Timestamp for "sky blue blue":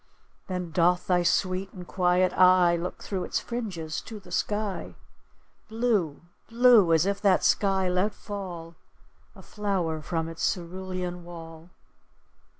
4.31-6.91